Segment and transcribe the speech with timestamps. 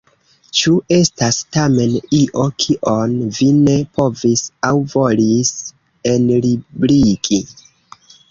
[0.59, 5.53] Ĉu estas tamen io kion vi ne povis aŭ volis
[6.15, 7.43] enlibrigi?